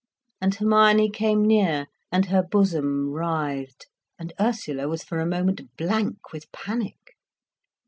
[0.41, 3.85] And Hermione came near, and her bosom writhed,
[4.17, 7.15] and Ursula was for a moment blank with panic.